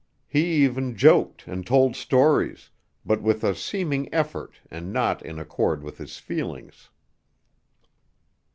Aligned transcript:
He 0.27 0.63
even 0.65 0.95
joked 0.95 1.45
and 1.47 1.63
told 1.63 1.95
stories, 1.95 2.71
but 3.05 3.21
with 3.21 3.43
a 3.43 3.53
seeming 3.53 4.11
effort 4.11 4.55
and 4.71 4.91
not 4.91 5.23
in 5.23 5.37
accord 5.37 5.83
with 5.83 5.99
his 5.99 6.17
feelings. 6.17 6.89